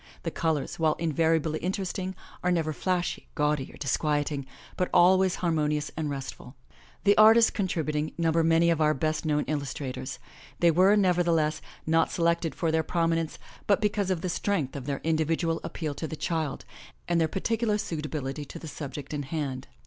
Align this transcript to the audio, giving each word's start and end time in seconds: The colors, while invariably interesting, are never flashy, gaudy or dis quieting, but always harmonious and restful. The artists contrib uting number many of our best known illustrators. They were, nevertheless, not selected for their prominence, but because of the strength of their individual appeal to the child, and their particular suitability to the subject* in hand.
The 0.23 0.31
colors, 0.31 0.79
while 0.79 0.95
invariably 0.95 1.59
interesting, 1.59 2.15
are 2.43 2.49
never 2.51 2.73
flashy, 2.73 3.27
gaudy 3.35 3.71
or 3.71 3.77
dis 3.77 3.97
quieting, 3.97 4.47
but 4.75 4.89
always 4.91 5.35
harmonious 5.35 5.91
and 5.95 6.09
restful. 6.09 6.55
The 7.03 7.15
artists 7.19 7.51
contrib 7.51 7.83
uting 7.91 8.17
number 8.17 8.43
many 8.43 8.71
of 8.71 8.81
our 8.81 8.95
best 8.95 9.25
known 9.27 9.43
illustrators. 9.43 10.17
They 10.59 10.71
were, 10.71 10.95
nevertheless, 10.95 11.61
not 11.85 12.11
selected 12.11 12.55
for 12.55 12.71
their 12.71 12.81
prominence, 12.81 13.37
but 13.67 13.79
because 13.79 14.09
of 14.09 14.21
the 14.21 14.29
strength 14.29 14.75
of 14.75 14.87
their 14.87 15.01
individual 15.03 15.61
appeal 15.63 15.93
to 15.93 16.07
the 16.07 16.15
child, 16.15 16.65
and 17.07 17.21
their 17.21 17.27
particular 17.27 17.77
suitability 17.77 18.43
to 18.43 18.57
the 18.57 18.67
subject* 18.67 19.13
in 19.13 19.21
hand. 19.21 19.67